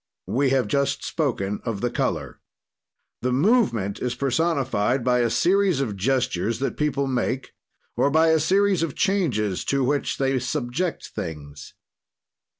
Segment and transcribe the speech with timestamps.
[0.25, 2.41] "We have just spoken of the color.
[3.21, 7.51] "The movement is personified by a series of gestures that people make
[7.95, 11.75] or by a series of changes to which they subject things.